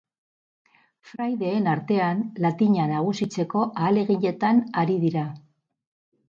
Fraideen 1.09 1.69
artean, 1.73 2.23
latina 2.45 2.87
nagusitzeko 2.93 3.67
ahaleginetan 3.69 4.65
ari 4.83 4.97
dira. 5.07 5.29